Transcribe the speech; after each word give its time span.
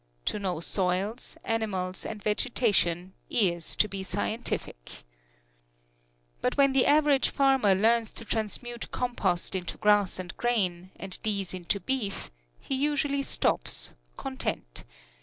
To 0.25 0.39
know 0.39 0.59
soils, 0.61 1.37
animals 1.43 2.07
and 2.07 2.19
vegetation 2.23 3.13
is 3.29 3.75
to 3.75 3.87
be 3.87 4.01
scientific. 4.01 5.03
But 6.41 6.57
when 6.57 6.73
the 6.73 6.87
average 6.87 7.29
farmer 7.29 7.75
learns 7.75 8.09
to 8.13 8.25
transmute 8.25 8.89
compost 8.89 9.53
into 9.53 9.77
grass 9.77 10.17
and 10.17 10.35
grain, 10.37 10.89
and 10.95 11.19
these 11.21 11.53
into 11.53 11.79
beef, 11.79 12.31
he 12.59 12.73
usually 12.73 13.21
stops, 13.21 13.93
content. 14.17 14.85